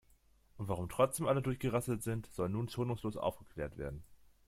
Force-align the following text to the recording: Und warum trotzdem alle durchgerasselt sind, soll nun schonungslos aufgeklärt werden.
Und 0.57 0.67
warum 0.67 0.89
trotzdem 0.89 1.27
alle 1.27 1.43
durchgerasselt 1.43 2.01
sind, 2.01 2.25
soll 2.31 2.49
nun 2.49 2.67
schonungslos 2.67 3.17
aufgeklärt 3.17 3.77
werden. 3.77 4.03